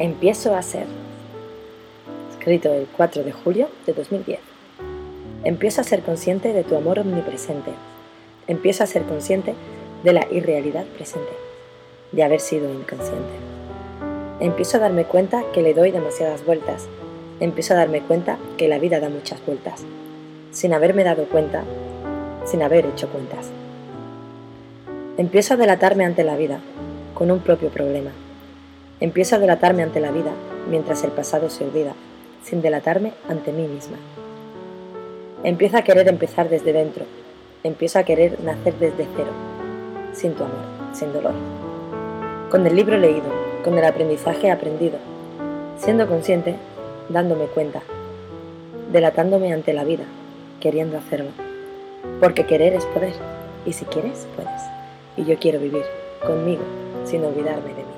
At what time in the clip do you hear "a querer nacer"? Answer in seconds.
37.98-38.74